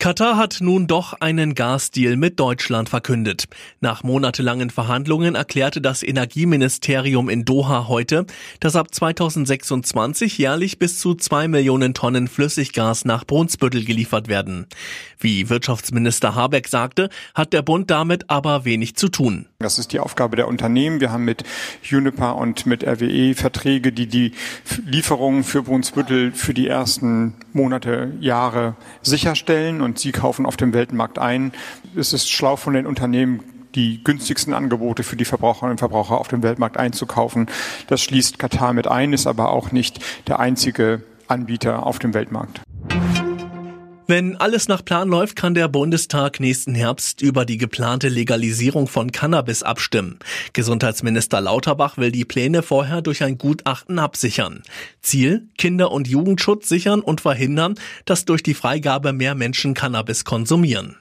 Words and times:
Katar 0.00 0.38
hat 0.38 0.60
nun 0.62 0.86
doch 0.86 1.12
einen 1.20 1.54
Gasdeal 1.54 2.16
mit 2.16 2.40
Deutschland 2.40 2.88
verkündet. 2.88 3.44
Nach 3.80 4.02
monatelangen 4.02 4.70
Verhandlungen 4.70 5.34
erklärte 5.34 5.82
das 5.82 6.02
Energieministerium 6.02 7.28
in 7.28 7.44
Doha 7.44 7.86
heute, 7.86 8.24
dass 8.60 8.76
ab 8.76 8.94
2026 8.94 10.38
jährlich 10.38 10.78
bis 10.78 10.98
zu 10.98 11.16
zwei 11.16 11.48
Millionen 11.48 11.92
Tonnen 11.92 12.28
Flüssiggas 12.28 13.04
nach 13.04 13.26
Brunsbüttel 13.26 13.84
geliefert 13.84 14.28
werden. 14.28 14.64
Wie 15.18 15.50
Wirtschaftsminister 15.50 16.34
Habeck 16.34 16.68
sagte, 16.68 17.10
hat 17.34 17.52
der 17.52 17.60
Bund 17.60 17.90
damit 17.90 18.30
aber 18.30 18.64
wenig 18.64 18.96
zu 18.96 19.10
tun. 19.10 19.49
Das 19.62 19.78
ist 19.78 19.92
die 19.92 20.00
Aufgabe 20.00 20.36
der 20.36 20.48
Unternehmen. 20.48 21.02
Wir 21.02 21.12
haben 21.12 21.26
mit 21.26 21.44
Uniper 21.92 22.36
und 22.36 22.64
mit 22.64 22.82
RWE 22.82 23.34
Verträge, 23.34 23.92
die 23.92 24.06
die 24.06 24.32
Lieferungen 24.86 25.44
für 25.44 25.64
Brunsbüttel 25.64 26.32
für 26.32 26.54
die 26.54 26.66
ersten 26.66 27.34
Monate, 27.52 28.10
Jahre 28.20 28.74
sicherstellen 29.02 29.82
und 29.82 29.98
sie 29.98 30.12
kaufen 30.12 30.46
auf 30.46 30.56
dem 30.56 30.72
Weltmarkt 30.72 31.18
ein. 31.18 31.52
Es 31.94 32.14
ist 32.14 32.30
schlau 32.30 32.56
von 32.56 32.72
den 32.72 32.86
Unternehmen, 32.86 33.40
die 33.74 34.02
günstigsten 34.02 34.54
Angebote 34.54 35.02
für 35.02 35.16
die 35.16 35.26
Verbraucherinnen 35.26 35.72
und 35.72 35.78
Verbraucher 35.78 36.18
auf 36.18 36.28
dem 36.28 36.42
Weltmarkt 36.42 36.78
einzukaufen. 36.78 37.46
Das 37.86 38.00
schließt 38.00 38.38
Katar 38.38 38.72
mit 38.72 38.88
ein, 38.88 39.12
ist 39.12 39.26
aber 39.26 39.50
auch 39.50 39.72
nicht 39.72 40.00
der 40.26 40.40
einzige 40.40 41.02
Anbieter 41.28 41.84
auf 41.84 41.98
dem 41.98 42.14
Weltmarkt. 42.14 42.62
Wenn 44.10 44.34
alles 44.34 44.66
nach 44.66 44.84
Plan 44.84 45.08
läuft, 45.08 45.36
kann 45.36 45.54
der 45.54 45.68
Bundestag 45.68 46.40
nächsten 46.40 46.74
Herbst 46.74 47.22
über 47.22 47.44
die 47.44 47.58
geplante 47.58 48.08
Legalisierung 48.08 48.88
von 48.88 49.12
Cannabis 49.12 49.62
abstimmen. 49.62 50.18
Gesundheitsminister 50.52 51.40
Lauterbach 51.40 51.96
will 51.96 52.10
die 52.10 52.24
Pläne 52.24 52.64
vorher 52.64 53.02
durch 53.02 53.22
ein 53.22 53.38
Gutachten 53.38 54.00
absichern. 54.00 54.64
Ziel, 55.00 55.46
Kinder- 55.58 55.92
und 55.92 56.08
Jugendschutz 56.08 56.68
sichern 56.68 57.02
und 57.02 57.20
verhindern, 57.20 57.76
dass 58.04 58.24
durch 58.24 58.42
die 58.42 58.54
Freigabe 58.54 59.12
mehr 59.12 59.36
Menschen 59.36 59.74
Cannabis 59.74 60.24
konsumieren. 60.24 60.96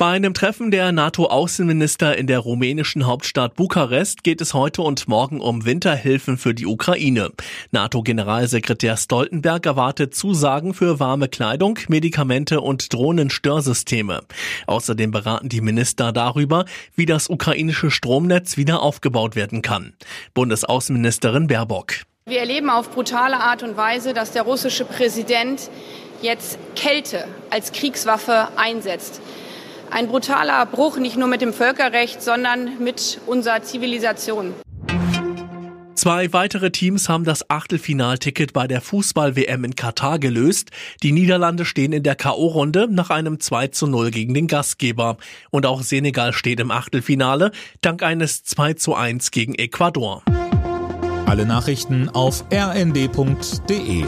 Bei 0.00 0.12
einem 0.12 0.32
Treffen 0.32 0.70
der 0.70 0.92
NATO-Außenminister 0.92 2.16
in 2.16 2.26
der 2.26 2.38
rumänischen 2.38 3.06
Hauptstadt 3.06 3.54
Bukarest 3.54 4.24
geht 4.24 4.40
es 4.40 4.54
heute 4.54 4.80
und 4.80 5.08
morgen 5.08 5.42
um 5.42 5.66
Winterhilfen 5.66 6.38
für 6.38 6.54
die 6.54 6.64
Ukraine. 6.64 7.32
NATO-Generalsekretär 7.72 8.96
Stoltenberg 8.96 9.66
erwartet 9.66 10.14
Zusagen 10.14 10.72
für 10.72 11.00
warme 11.00 11.28
Kleidung, 11.28 11.78
Medikamente 11.88 12.62
und 12.62 12.94
Drohnenstörsysteme. 12.94 14.22
Außerdem 14.66 15.10
beraten 15.10 15.50
die 15.50 15.60
Minister 15.60 16.12
darüber, 16.12 16.64
wie 16.94 17.04
das 17.04 17.28
ukrainische 17.28 17.90
Stromnetz 17.90 18.56
wieder 18.56 18.80
aufgebaut 18.80 19.36
werden 19.36 19.60
kann. 19.60 19.92
Bundesaußenministerin 20.32 21.46
Baerbock. 21.46 21.92
Wir 22.24 22.38
erleben 22.38 22.70
auf 22.70 22.90
brutale 22.90 23.36
Art 23.36 23.62
und 23.62 23.76
Weise, 23.76 24.14
dass 24.14 24.32
der 24.32 24.44
russische 24.44 24.86
Präsident 24.86 25.68
jetzt 26.22 26.58
Kälte 26.74 27.28
als 27.50 27.72
Kriegswaffe 27.72 28.48
einsetzt. 28.56 29.20
Ein 29.90 30.06
brutaler 30.06 30.66
Bruch 30.66 30.98
nicht 30.98 31.16
nur 31.16 31.26
mit 31.26 31.40
dem 31.40 31.52
Völkerrecht, 31.52 32.22
sondern 32.22 32.82
mit 32.82 33.20
unserer 33.26 33.62
Zivilisation. 33.62 34.54
Zwei 35.94 36.32
weitere 36.32 36.70
Teams 36.70 37.10
haben 37.10 37.24
das 37.24 37.50
Achtelfinalticket 37.50 38.54
bei 38.54 38.66
der 38.66 38.80
Fußball-WM 38.80 39.64
in 39.64 39.76
Katar 39.76 40.18
gelöst. 40.18 40.70
Die 41.02 41.12
Niederlande 41.12 41.66
stehen 41.66 41.92
in 41.92 42.02
der 42.02 42.14
K.O.-Runde 42.14 42.86
nach 42.86 43.10
einem 43.10 43.38
2 43.38 43.66
zu 43.68 43.86
0 43.86 44.10
gegen 44.10 44.32
den 44.32 44.46
Gastgeber. 44.46 45.18
Und 45.50 45.66
auch 45.66 45.82
Senegal 45.82 46.32
steht 46.32 46.60
im 46.60 46.70
Achtelfinale 46.70 47.50
dank 47.82 48.02
eines 48.02 48.44
2 48.44 48.74
zu 48.74 48.94
1 48.94 49.30
gegen 49.30 49.54
Ecuador. 49.56 50.22
Alle 51.26 51.44
Nachrichten 51.44 52.08
auf 52.08 52.44
rnd.de 52.50 54.04